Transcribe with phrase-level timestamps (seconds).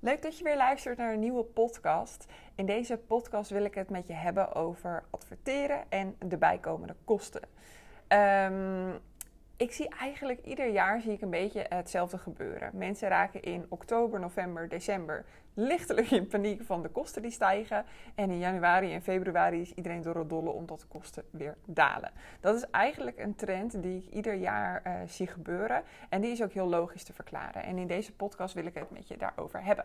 [0.00, 2.26] Leuk dat je weer luistert naar een nieuwe podcast.
[2.54, 7.42] In deze podcast wil ik het met je hebben over adverteren en de bijkomende kosten.
[8.08, 9.00] Um,
[9.56, 12.70] ik zie eigenlijk ieder jaar zie ik een beetje hetzelfde gebeuren.
[12.74, 15.24] Mensen raken in oktober, november, december
[15.54, 17.84] lichtelijk in paniek van de kosten die stijgen.
[18.14, 22.10] En in januari en februari is iedereen door het dolle omdat de kosten weer dalen.
[22.40, 25.82] Dat is eigenlijk een trend die ik ieder jaar uh, zie gebeuren.
[26.08, 27.62] En die is ook heel logisch te verklaren.
[27.62, 29.84] En in deze podcast wil ik het met je daarover hebben.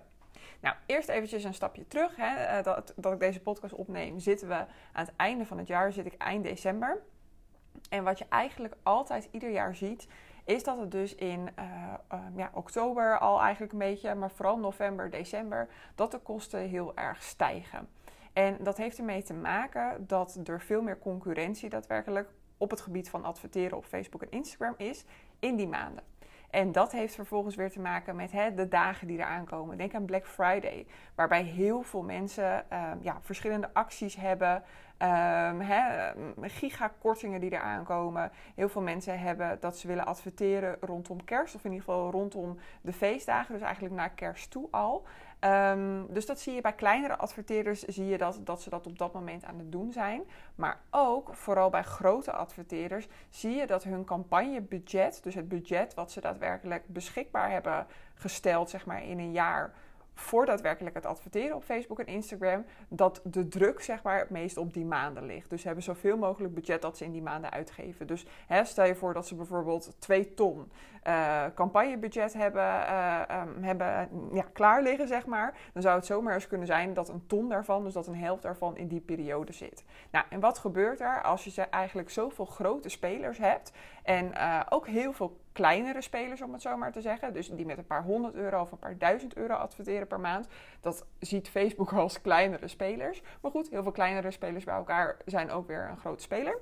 [0.60, 2.16] Nou, eerst eventjes een stapje terug.
[2.16, 2.36] Hè.
[2.36, 5.92] Eh, dat, dat ik deze podcast opneem, zitten we aan het einde van het jaar,
[5.92, 7.02] zit ik eind december.
[7.90, 10.08] En wat je eigenlijk altijd ieder jaar ziet,
[10.46, 11.94] is dat het dus in uh,
[12.36, 17.24] ja, oktober al eigenlijk een beetje, maar vooral november, december, dat de kosten heel erg
[17.24, 17.90] stijgen.
[18.34, 23.10] En dat heeft ermee te maken dat er veel meer concurrentie daadwerkelijk op het gebied
[23.10, 25.06] van adverteren op Facebook en Instagram is
[25.40, 26.04] in die maanden.
[26.52, 29.78] En dat heeft vervolgens weer te maken met hè, de dagen die eraan komen.
[29.78, 34.64] Denk aan Black Friday, waarbij heel veel mensen uh, ja, verschillende acties hebben.
[35.04, 38.32] Um, gigakortingen die eraan komen.
[38.56, 42.58] Heel veel mensen hebben dat ze willen adverteren rondom kerst, of in ieder geval rondom
[42.82, 45.06] de feestdagen, dus eigenlijk naar kerst toe al.
[45.46, 48.98] Um, dus dat zie je bij kleinere adverteerders, zie je dat, dat ze dat op
[48.98, 50.22] dat moment aan het doen zijn.
[50.56, 56.12] Maar ook, vooral bij grote adverteerders, zie je dat hun campagnebudget, dus het budget wat
[56.12, 59.74] ze daadwerkelijk beschikbaar hebben gesteld, zeg maar in een jaar
[60.14, 64.58] voor daadwerkelijk het adverteren op Facebook en Instagram, dat de druk zeg maar het meest
[64.58, 65.50] op die maanden ligt.
[65.50, 68.08] Dus ze hebben zoveel mogelijk budget dat ze in die maanden uitgeven.
[68.08, 70.72] Dus hè, stel je voor dat ze bijvoorbeeld 2 ton
[71.08, 72.94] uh, campagnebudget hebben,
[73.40, 75.58] um, hebben ja, klaar liggen, zeg maar.
[75.74, 78.44] Dan zou het zomaar eens kunnen zijn dat een ton daarvan, dus dat een helft
[78.44, 79.84] daarvan in die periode zit.
[80.12, 83.72] Nou, en wat gebeurt er als je eigenlijk zoveel grote spelers hebt
[84.04, 87.34] en uh, ook heel veel kleinere spelers, om het zo maar te zeggen.
[87.34, 90.48] Dus die met een paar honderd euro of een paar duizend euro adverteren per maand.
[90.82, 93.22] Dat ziet Facebook als kleinere spelers.
[93.42, 96.58] Maar goed, heel veel kleinere spelers bij elkaar zijn ook weer een grote speler.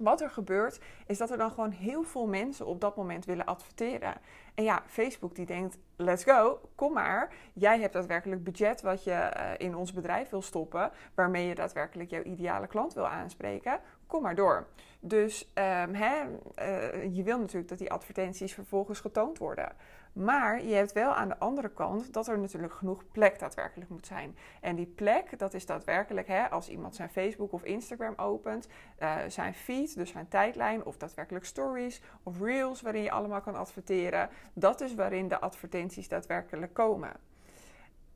[0.00, 3.44] Wat er gebeurt, is dat er dan gewoon heel veel mensen op dat moment willen
[3.44, 4.14] adverteren.
[4.54, 7.32] En ja, Facebook die denkt, let's go, kom maar.
[7.52, 12.10] Jij hebt daadwerkelijk budget wat je uh, in ons bedrijf wil stoppen, waarmee je daadwerkelijk
[12.10, 13.80] jouw ideale klant wil aanspreken.
[14.06, 14.66] Kom maar door.
[15.00, 19.72] Dus um, hè, uh, je wil natuurlijk dat die advertenties vervolgens getoond worden.
[20.12, 24.06] Maar je hebt wel aan de andere kant dat er natuurlijk genoeg plek daadwerkelijk moet
[24.06, 24.36] zijn.
[24.60, 28.68] En die plek, dat is daadwerkelijk hè, als iemand zijn Facebook of Instagram opent,
[28.98, 33.54] uh, zijn feed, dus zijn tijdlijn, of daadwerkelijk stories of reels waarin je allemaal kan
[33.54, 34.28] adverteren.
[34.52, 37.12] Dat is waarin de advertenties daadwerkelijk komen.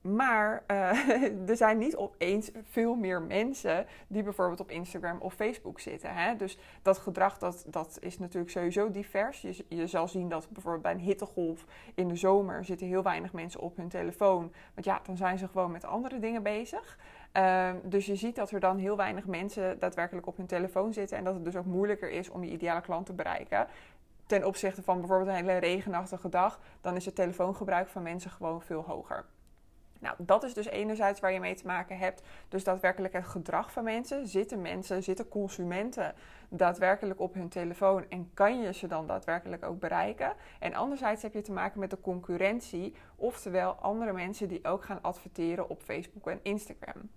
[0.08, 1.08] Maar uh,
[1.50, 6.14] er zijn niet opeens veel meer mensen die bijvoorbeeld op Instagram of Facebook zitten.
[6.14, 6.36] Hè?
[6.36, 9.40] Dus dat gedrag dat, dat is natuurlijk sowieso divers.
[9.40, 13.32] Je, je zal zien dat bijvoorbeeld bij een hittegolf in de zomer zitten heel weinig
[13.32, 14.52] mensen op hun telefoon.
[14.74, 16.98] Want ja, dan zijn ze gewoon met andere dingen bezig.
[17.36, 21.18] Uh, dus je ziet dat er dan heel weinig mensen daadwerkelijk op hun telefoon zitten.
[21.18, 23.66] En dat het dus ook moeilijker is om je ideale klant te bereiken
[24.26, 28.62] ten opzichte van bijvoorbeeld een hele regenachtige dag, dan is het telefoongebruik van mensen gewoon
[28.62, 29.24] veel hoger.
[30.04, 32.22] Nou, dat is dus enerzijds waar je mee te maken hebt.
[32.48, 34.28] Dus daadwerkelijk het gedrag van mensen.
[34.28, 36.14] Zitten mensen, zitten consumenten
[36.48, 40.32] daadwerkelijk op hun telefoon en kan je ze dan daadwerkelijk ook bereiken?
[40.58, 45.02] En anderzijds heb je te maken met de concurrentie, oftewel andere mensen die ook gaan
[45.02, 47.10] adverteren op Facebook en Instagram.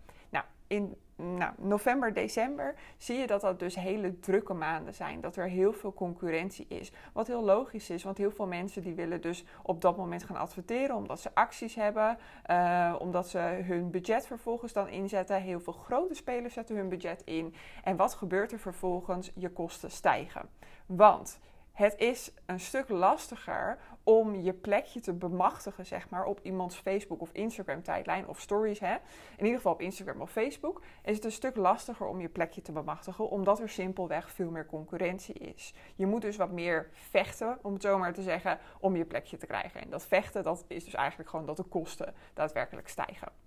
[0.67, 5.21] In nou, november, december zie je dat dat dus hele drukke maanden zijn.
[5.21, 6.91] Dat er heel veel concurrentie is.
[7.13, 10.37] Wat heel logisch is, want heel veel mensen die willen dus op dat moment gaan
[10.37, 10.95] adverteren.
[10.95, 12.17] Omdat ze acties hebben,
[12.49, 15.41] uh, omdat ze hun budget vervolgens dan inzetten.
[15.41, 17.53] Heel veel grote spelers zetten hun budget in.
[17.83, 19.31] En wat gebeurt er vervolgens?
[19.35, 20.49] Je kosten stijgen.
[20.85, 21.39] Want
[21.77, 27.21] het is een stuk lastiger om je plekje te bemachtigen, zeg maar, op iemands Facebook
[27.21, 28.79] of Instagram tijdlijn of stories.
[28.79, 28.93] Hè?
[29.37, 32.61] In ieder geval op Instagram of Facebook is het een stuk lastiger om je plekje
[32.61, 35.73] te bemachtigen, omdat er simpelweg veel meer concurrentie is.
[35.95, 39.37] Je moet dus wat meer vechten, om het zo maar te zeggen, om je plekje
[39.37, 39.81] te krijgen.
[39.81, 43.46] En dat vechten, dat is dus eigenlijk gewoon dat de kosten daadwerkelijk stijgen.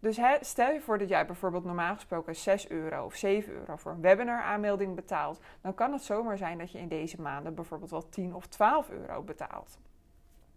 [0.00, 3.92] Dus stel je voor dat jij bijvoorbeeld normaal gesproken 6 euro of 7 euro voor
[3.92, 5.40] een webinar aanmelding betaalt.
[5.60, 8.90] Dan kan het zomaar zijn dat je in deze maanden bijvoorbeeld wel 10 of 12
[8.90, 9.78] euro betaalt.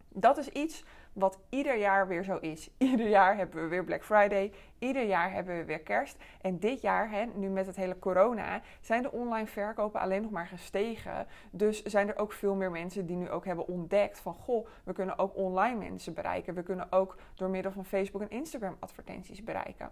[0.07, 2.69] Dat is iets wat ieder jaar weer zo is.
[2.77, 4.51] Ieder jaar hebben we weer Black Friday.
[4.79, 6.17] Ieder jaar hebben we weer kerst.
[6.41, 10.31] En dit jaar, hè, nu met het hele corona, zijn de online verkopen alleen nog
[10.31, 11.27] maar gestegen.
[11.51, 14.33] Dus zijn er ook veel meer mensen die nu ook hebben ontdekt van...
[14.33, 16.53] goh, we kunnen ook online mensen bereiken.
[16.53, 19.89] We kunnen ook door middel van Facebook en Instagram advertenties bereiken.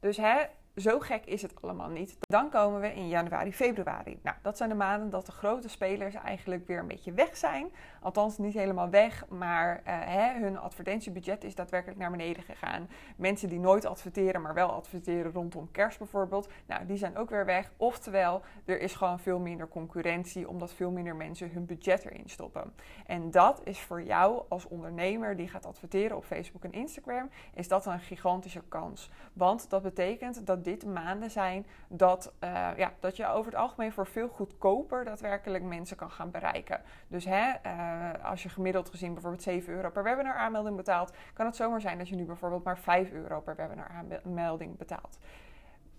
[0.00, 0.36] Dus hè,
[0.76, 2.16] zo gek is het allemaal niet.
[2.20, 4.18] Dan komen we in januari, februari.
[4.22, 7.72] Nou, dat zijn de maanden dat de grote spelers eigenlijk weer een beetje weg zijn.
[8.00, 12.88] Althans, niet helemaal weg, maar uh, hè, hun advertentiebudget is daadwerkelijk naar beneden gegaan.
[13.16, 17.44] Mensen die nooit adverteren, maar wel adverteren rondom kerst bijvoorbeeld, nou, die zijn ook weer
[17.44, 17.72] weg.
[17.76, 22.72] Oftewel, er is gewoon veel minder concurrentie, omdat veel minder mensen hun budget erin stoppen.
[23.06, 27.68] En dat is voor jou als ondernemer die gaat adverteren op Facebook en Instagram, is
[27.68, 29.10] dat een gigantische kans.
[29.32, 33.92] Want dat betekent dat dit maanden zijn dat, uh, ja, dat je over het algemeen
[33.92, 36.80] voor veel goedkoper daadwerkelijk mensen kan gaan bereiken.
[37.08, 41.46] Dus hè, uh, als je gemiddeld gezien bijvoorbeeld 7 euro per webinar aanmelding betaalt, kan
[41.46, 45.18] het zomaar zijn dat je nu bijvoorbeeld maar 5 euro per webinar aanmelding betaalt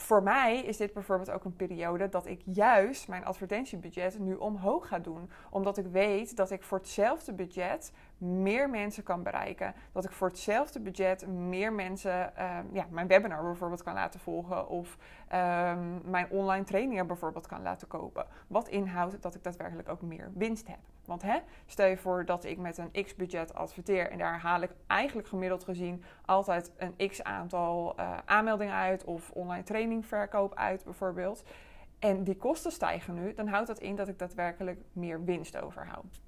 [0.02, 4.88] voor mij is dit bijvoorbeeld ook een periode dat ik juist mijn advertentiebudget nu omhoog
[4.88, 5.30] ga doen.
[5.50, 9.74] Omdat ik weet dat ik voor hetzelfde budget meer mensen kan bereiken.
[9.92, 14.68] Dat ik voor hetzelfde budget meer mensen uh, ja, mijn webinar bijvoorbeeld kan laten volgen.
[14.68, 14.98] Of
[15.34, 18.26] um, mijn online trainingen bijvoorbeeld kan laten kopen.
[18.48, 20.80] Wat inhoudt dat ik daadwerkelijk ook meer winst heb.
[21.06, 24.72] Want hè, stel je voor dat ik met een x-budget adverteer en daar haal ik
[24.88, 31.44] eigenlijk gemiddeld gezien altijd een x aantal uh, aanmeldingen uit of online trainingverkoop uit bijvoorbeeld.
[32.00, 36.22] En die kosten stijgen nu, dan houdt dat in dat ik daadwerkelijk meer winst overhoud.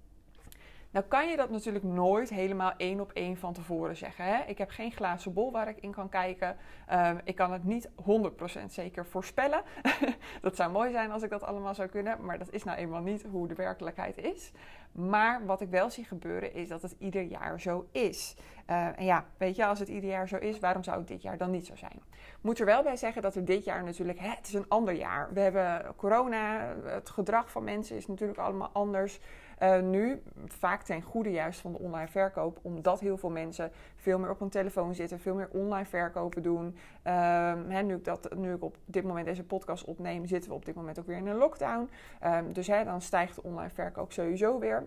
[0.94, 4.26] Nou kan je dat natuurlijk nooit helemaal één op één van tevoren zeggen.
[4.26, 4.44] Hè?
[4.46, 6.56] Ik heb geen glazen bol waar ik in kan kijken.
[6.88, 9.62] Ehm, ik kan het niet 100% zeker voorspellen.
[10.42, 13.02] dat zou mooi zijn als ik dat allemaal zou kunnen, maar dat is nou eenmaal
[13.02, 14.52] niet hoe de werkelijkheid is.
[14.92, 18.36] Maar wat ik wel zie gebeuren is dat het ieder jaar zo is.
[18.70, 21.22] Uh, en ja, weet je, als het ieder jaar zo is, waarom zou het dit
[21.22, 22.02] jaar dan niet zo zijn?
[22.42, 24.94] Moet er wel bij zeggen dat er dit jaar natuurlijk, hè, het is een ander
[24.94, 25.34] jaar.
[25.34, 29.20] We hebben corona, het gedrag van mensen is natuurlijk allemaal anders.
[29.62, 34.20] Uh, nu, vaak ten goede juist van de online verkoop, omdat heel veel mensen veel
[34.20, 36.78] meer op hun telefoon zitten, veel meer online verkopen doen.
[37.08, 37.54] Uh,
[37.84, 40.76] nu, ik dat, nu ik op dit moment deze podcast opneem, zitten we op dit
[40.76, 41.90] moment ook weer in een lockdown.
[42.24, 44.84] Uh, dus hè, dan stijgt de online verkoop sowieso weer.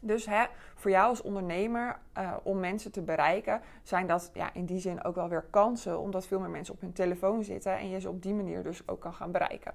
[0.00, 0.44] Dus hè,
[0.74, 5.04] voor jou als ondernemer uh, om mensen te bereiken, zijn dat ja, in die zin
[5.04, 8.08] ook wel weer kansen, omdat veel meer mensen op hun telefoon zitten en je ze
[8.08, 9.74] op die manier dus ook kan gaan bereiken.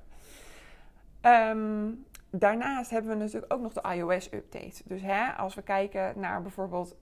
[1.22, 4.82] Um, daarnaast hebben we natuurlijk ook nog de iOS-update.
[4.86, 6.96] Dus hè, als we kijken naar bijvoorbeeld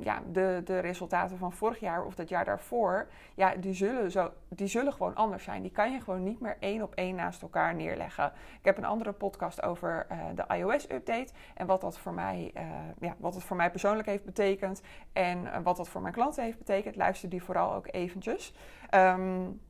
[0.00, 4.30] ja, de, de resultaten van vorig jaar of dat jaar daarvoor, ja, die zullen, zo,
[4.48, 5.62] die zullen gewoon anders zijn.
[5.62, 8.32] Die kan je gewoon niet meer één op één naast elkaar neerleggen.
[8.58, 12.62] Ik heb een andere podcast over uh, de iOS-update en wat dat, voor mij, uh,
[13.00, 14.82] ja, wat het voor mij persoonlijk heeft betekend
[15.12, 16.96] en uh, wat dat voor mijn klanten heeft betekend.
[16.96, 18.54] Luister die vooral ook eventjes.
[18.94, 19.60] Um,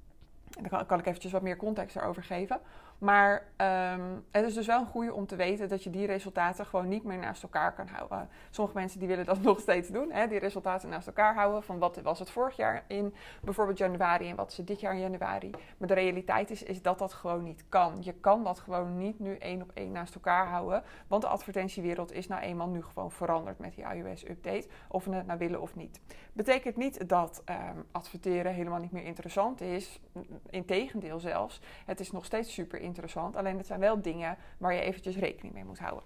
[0.51, 2.61] dan kan, kan ik eventjes wat meer context erover geven.
[2.99, 3.47] Maar
[3.93, 6.89] um, het is dus wel een goede om te weten dat je die resultaten gewoon
[6.89, 8.29] niet meer naast elkaar kan houden.
[8.51, 11.63] Sommige mensen die willen dat nog steeds doen, hè, die resultaten naast elkaar houden.
[11.63, 14.95] Van wat was het vorig jaar in bijvoorbeeld januari en wat is het dit jaar
[14.95, 15.51] in januari.
[15.77, 17.97] Maar de realiteit is, is dat dat gewoon niet kan.
[18.01, 20.83] Je kan dat gewoon niet nu één op één naast elkaar houden.
[21.07, 24.69] Want de advertentiewereld is nou eenmaal nu gewoon veranderd met die iOS-update.
[24.89, 26.01] Of we het nou willen of niet.
[26.33, 30.01] Betekent niet dat um, adverteren helemaal niet meer interessant is.
[30.51, 31.61] Integendeel zelfs.
[31.85, 33.37] Het is nog steeds super interessant.
[33.37, 36.05] Alleen het zijn wel dingen waar je eventjes rekening mee moet houden.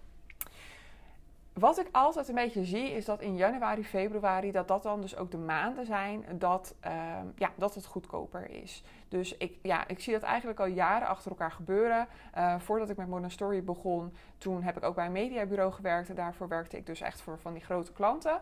[1.52, 5.16] Wat ik altijd een beetje zie is dat in januari, februari, dat dat dan dus
[5.16, 6.92] ook de maanden zijn dat, uh,
[7.34, 8.82] ja, dat het goedkoper is.
[9.08, 12.08] Dus ik, ja, ik zie dat eigenlijk al jaren achter elkaar gebeuren.
[12.36, 16.08] Uh, voordat ik met Modern Story begon, toen heb ik ook bij een mediabureau gewerkt.
[16.08, 18.40] En daarvoor werkte ik dus echt voor van die grote klanten.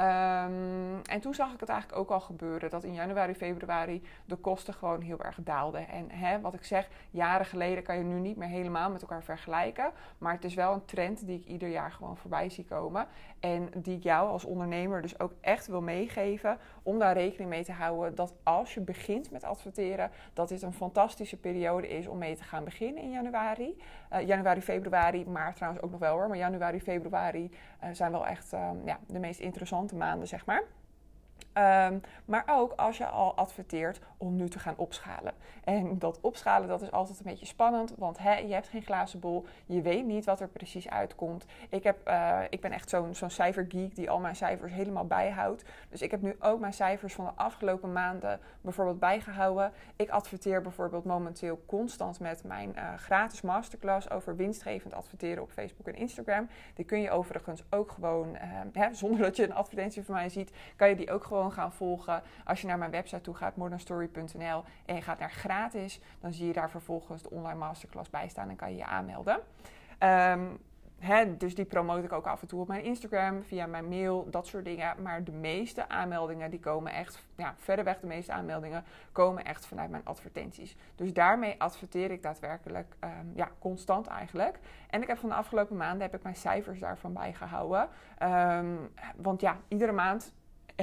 [0.00, 4.36] Um, en toen zag ik het eigenlijk ook al gebeuren dat in januari, februari de
[4.36, 5.88] kosten gewoon heel erg daalden.
[5.88, 9.22] En hè, wat ik zeg, jaren geleden kan je nu niet meer helemaal met elkaar
[9.22, 9.90] vergelijken.
[10.18, 13.06] Maar het is wel een trend die ik ieder jaar gewoon voorbij zie komen.
[13.40, 17.64] En die ik jou als ondernemer dus ook echt wil meegeven om daar rekening mee
[17.64, 22.18] te houden dat als je begint met adverteren, dat dit een fantastische periode is om
[22.18, 23.82] mee te gaan beginnen in januari.
[24.12, 26.28] Uh, januari, februari, maart trouwens ook nog wel hoor.
[26.28, 27.50] Maar januari, februari
[27.84, 30.62] uh, zijn wel echt uh, ja, de meest interessante maanden, zeg maar.
[31.54, 35.32] Um, maar ook als je al adverteert om nu te gaan opschalen.
[35.64, 39.20] En dat opschalen dat is altijd een beetje spannend, want hè, je hebt geen glazen
[39.20, 41.46] bol, je weet niet wat er precies uitkomt.
[41.68, 45.64] Ik, heb, uh, ik ben echt zo'n zo'n cijfergeek die al mijn cijfers helemaal bijhoudt.
[45.88, 49.72] Dus ik heb nu ook mijn cijfers van de afgelopen maanden bijvoorbeeld bijgehouden.
[49.96, 55.86] Ik adverteer bijvoorbeeld momenteel constant met mijn uh, gratis masterclass over winstgevend adverteren op Facebook
[55.86, 56.48] en Instagram.
[56.74, 58.36] Die kun je overigens ook gewoon,
[58.72, 61.72] hè, zonder dat je een advertentie van mij ziet, kan je die ook gewoon gaan
[61.72, 62.22] volgen.
[62.44, 66.52] Als je naar mijn website toe gaat, modernstory.nl, en gaat naar gratis, dan zie je
[66.52, 69.40] daar vervolgens de online masterclass bij staan en kan je je aanmelden.
[69.98, 70.58] Um,
[71.38, 74.46] dus die promote ik ook af en toe op mijn Instagram, via mijn mail, dat
[74.46, 75.02] soort dingen.
[75.02, 79.90] Maar de meeste aanmeldingen, die komen echt, ja, verreweg de meeste aanmeldingen, komen echt vanuit
[79.90, 80.76] mijn advertenties.
[80.94, 84.58] Dus daarmee adverteer ik daadwerkelijk, ehm, ja, constant eigenlijk.
[84.90, 87.88] En ik heb van de afgelopen maanden, heb ik mijn cijfers daarvan bijgehouden.
[88.22, 90.34] Um, want ja, iedere maand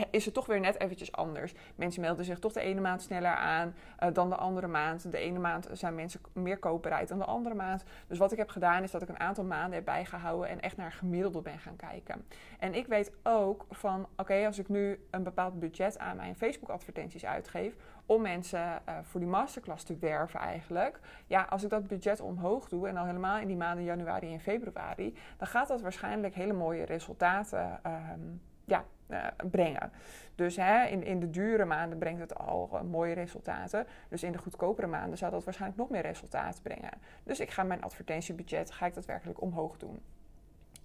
[0.10, 1.54] is het toch weer net eventjes anders.
[1.76, 5.12] Mensen melden zich toch de ene maand sneller aan uh, dan de andere maand.
[5.12, 7.84] De ene maand zijn mensen meer koopbereid dan de andere maand.
[8.08, 10.78] Dus wat ik heb gedaan is dat ik een aantal maanden heb bijgehouden en echt
[10.78, 12.26] naar gemiddelde ben gaan kijken.
[12.60, 16.70] En ik weet ook van, oké, als ik nu een bepaald budget aan mijn Facebook
[16.70, 17.76] advertenties uitgeef
[18.06, 21.00] om mensen uh, voor die masterclass te werven eigenlijk.
[21.26, 24.40] Ja, als ik dat budget omhoog doe en al helemaal in die maanden januari en
[24.40, 29.92] februari, dan gaat dat waarschijnlijk hele mooie resultaten um, ja, uh, brengen.
[30.36, 33.88] Dus hè, in, in de dure maanden brengt het al uh, mooie resultaten.
[34.10, 36.92] Dus in de goedkopere maanden zou dat waarschijnlijk nog meer resultaat brengen.
[37.24, 40.02] Dus ik ga mijn advertentiebudget ga ik daadwerkelijk omhoog doen.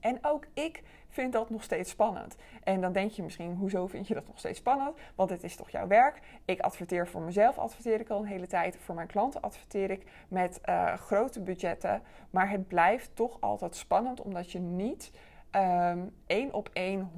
[0.02, 2.36] En ook ik vind dat nog steeds spannend.
[2.64, 4.98] En dan denk je misschien, hoezo vind je dat nog steeds spannend?
[5.14, 6.20] Want het is toch jouw werk.
[6.44, 8.76] Ik adverteer voor mezelf, adverteer ik al een hele tijd.
[8.76, 12.02] Voor mijn klanten adverteer ik met uh, grote budgetten.
[12.30, 15.12] Maar het blijft toch altijd spannend, omdat je niet
[15.56, 16.12] um,
[16.50, 17.10] op één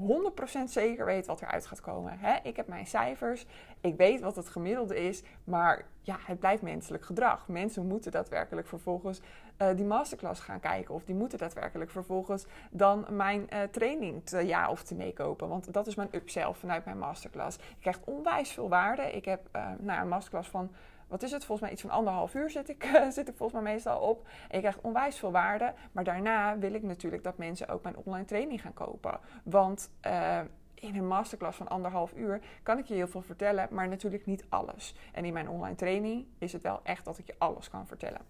[0.60, 2.18] 100% zeker weet wat eruit gaat komen.
[2.42, 3.46] Ik heb mijn cijfers,
[3.80, 7.48] ik weet wat het gemiddelde is, maar ja, het blijft menselijk gedrag.
[7.48, 9.20] Mensen moeten daadwerkelijk vervolgens
[9.58, 14.46] uh, die masterclass gaan kijken of die moeten daadwerkelijk vervolgens dan mijn uh, training te
[14.46, 15.48] ja of te meekopen.
[15.48, 17.56] Want dat is mijn upsell vanuit mijn masterclass.
[17.56, 19.02] Ik krijg onwijs veel waarde.
[19.02, 20.70] Ik heb uh, nou, een masterclass van
[21.08, 21.44] wat is het?
[21.44, 24.28] Volgens mij iets van anderhalf uur zit ik, zit ik volgens mij meestal op.
[24.50, 25.74] Ik krijg onwijs veel waarde.
[25.92, 29.20] Maar daarna wil ik natuurlijk dat mensen ook mijn online training gaan kopen.
[29.44, 30.40] Want uh,
[30.74, 34.44] in een masterclass van anderhalf uur kan ik je heel veel vertellen, maar natuurlijk niet
[34.48, 34.94] alles.
[35.12, 38.20] En in mijn online training is het wel echt dat ik je alles kan vertellen.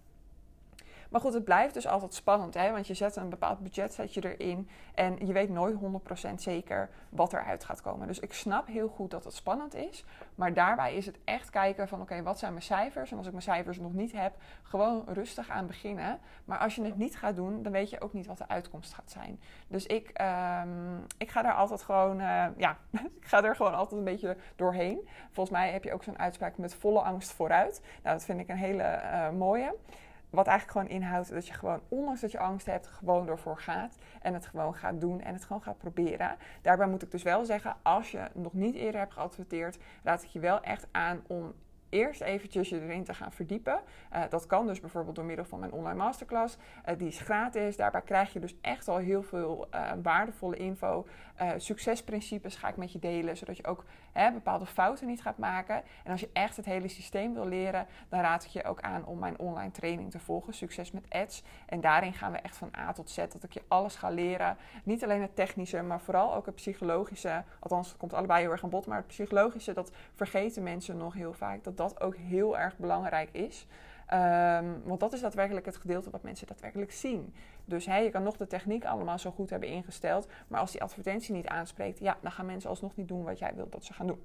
[1.09, 2.71] Maar goed, het blijft dus altijd spannend, hè?
[2.71, 5.75] want je zet een bepaald budget je erin en je weet nooit
[6.29, 8.07] 100% zeker wat eruit gaat komen.
[8.07, 11.87] Dus ik snap heel goed dat het spannend is, maar daarbij is het echt kijken
[11.87, 13.11] van oké, wat zijn mijn cijfers?
[13.11, 14.33] En als ik mijn cijfers nog niet heb,
[14.63, 16.19] gewoon rustig aan beginnen.
[16.45, 18.93] Maar als je het niet gaat doen, dan weet je ook niet wat de uitkomst
[18.93, 19.39] gaat zijn.
[19.67, 20.21] Dus ik,
[20.61, 22.77] um, ik ga daar altijd gewoon, uh, ja,
[23.21, 25.07] ik ga er gewoon altijd een beetje doorheen.
[25.31, 27.81] Volgens mij heb je ook zo'n uitspraak met volle angst vooruit.
[28.03, 29.75] Nou, dat vind ik een hele uh, mooie.
[30.35, 33.95] Wat eigenlijk gewoon inhoudt dat je gewoon, ondanks dat je angst hebt, gewoon ervoor gaat.
[34.21, 36.37] En het gewoon gaat doen en het gewoon gaat proberen.
[36.61, 40.29] Daarbij moet ik dus wel zeggen, als je nog niet eerder hebt geadverteerd, raad ik
[40.29, 41.53] je wel echt aan om
[41.89, 43.81] eerst eventjes je erin te gaan verdiepen.
[44.13, 46.57] Uh, dat kan dus bijvoorbeeld door middel van mijn online masterclass.
[46.89, 47.75] Uh, die is gratis.
[47.75, 51.07] Daarbij krijg je dus echt al heel veel uh, waardevolle info.
[51.57, 55.83] succesprincipes ga ik met je delen, zodat je ook hè, bepaalde fouten niet gaat maken.
[56.03, 59.05] En als je echt het hele systeem wil leren, dan raad ik je ook aan
[59.05, 60.53] om mijn online training te volgen.
[60.53, 61.43] Succes met ads.
[61.65, 64.57] En daarin gaan we echt van A tot Z, dat ik je alles ga leren.
[64.83, 67.43] Niet alleen het technische, maar vooral ook het psychologische.
[67.59, 68.85] Althans, het komt allebei heel erg aan bod.
[68.85, 71.63] Maar het psychologische, dat vergeten mensen nog heel vaak.
[71.63, 73.67] Dat dat ook heel erg belangrijk is.
[74.13, 77.33] Um, want dat is daadwerkelijk het gedeelte wat mensen daadwerkelijk zien.
[77.65, 80.27] Dus hey, je kan nog de techniek allemaal zo goed hebben ingesteld.
[80.47, 83.51] Maar als die advertentie niet aanspreekt, ja, dan gaan mensen alsnog niet doen wat jij
[83.55, 84.23] wilt dat ze gaan doen.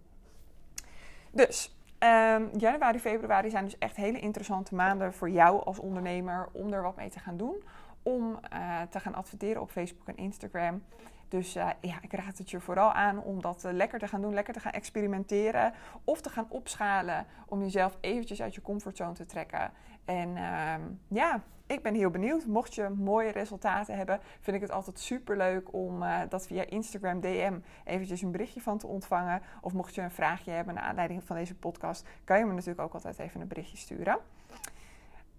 [1.30, 6.72] Dus um, januari, februari zijn dus echt hele interessante maanden voor jou als ondernemer om
[6.72, 7.62] er wat mee te gaan doen.
[8.02, 10.82] Om uh, te gaan adverteren op Facebook en Instagram.
[11.30, 14.20] Dus uh, ja, ik raad het je vooral aan om dat uh, lekker te gaan
[14.20, 15.72] doen, lekker te gaan experimenteren
[16.04, 19.70] of te gaan opschalen om jezelf eventjes uit je comfortzone te trekken.
[20.04, 20.74] En uh,
[21.08, 22.46] ja, ik ben heel benieuwd.
[22.46, 27.20] Mocht je mooie resultaten hebben, vind ik het altijd super leuk om dat via Instagram
[27.20, 29.42] DM eventjes een berichtje van te ontvangen.
[29.60, 32.80] Of mocht je een vraagje hebben naar aanleiding van deze podcast, kan je me natuurlijk
[32.80, 34.18] ook altijd even een berichtje sturen.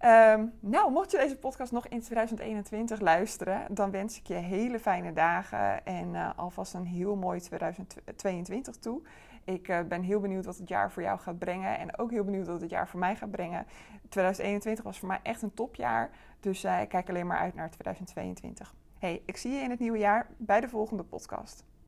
[0.04, 4.78] Um, nou, mocht je deze podcast nog in 2021 luisteren, dan wens ik je hele
[4.78, 9.02] fijne dagen en uh, alvast een heel mooi 2022 toe.
[9.44, 12.24] Ik uh, ben heel benieuwd wat het jaar voor jou gaat brengen en ook heel
[12.24, 13.66] benieuwd wat het jaar voor mij gaat brengen.
[14.08, 18.74] 2021 was voor mij echt een topjaar, dus ik kijk alleen maar uit naar 2022.
[18.98, 21.64] Hey, ik zie je in het nieuwe jaar bij de volgende podcast.